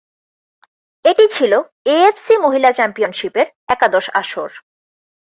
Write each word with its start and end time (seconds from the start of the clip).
এটি 1.05 1.25
ছিল 1.35 1.51
এএফসি 1.93 2.33
মহিলা 2.37 2.69
চ্যাম্পিয়নশিপের 2.71 3.47
একাদশ 3.67 4.05
আসর। 4.21 4.49